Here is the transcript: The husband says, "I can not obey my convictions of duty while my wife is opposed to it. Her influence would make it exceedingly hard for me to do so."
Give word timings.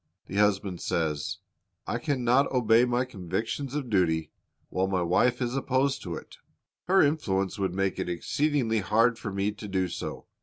The 0.25 0.37
husband 0.37 0.81
says, 0.81 1.37
"I 1.85 1.99
can 1.99 2.23
not 2.23 2.51
obey 2.51 2.85
my 2.85 3.05
convictions 3.05 3.75
of 3.75 3.87
duty 3.91 4.31
while 4.69 4.87
my 4.87 5.03
wife 5.03 5.43
is 5.43 5.55
opposed 5.55 6.01
to 6.01 6.15
it. 6.15 6.37
Her 6.87 7.03
influence 7.03 7.59
would 7.59 7.75
make 7.75 7.99
it 7.99 8.09
exceedingly 8.09 8.79
hard 8.79 9.19
for 9.19 9.31
me 9.31 9.51
to 9.51 9.67
do 9.67 9.87
so." 9.89 10.25